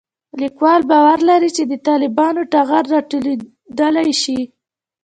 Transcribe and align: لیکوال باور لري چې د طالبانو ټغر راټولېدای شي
لیکوال 0.41 0.81
باور 0.91 1.19
لري 1.29 1.49
چې 1.57 1.63
د 1.71 1.73
طالبانو 1.87 2.41
ټغر 2.51 2.83
راټولېدای 2.93 4.09
شي 4.21 4.39